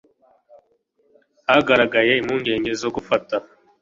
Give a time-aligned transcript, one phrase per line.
[1.49, 3.35] hagaragaye impungenge zo gufata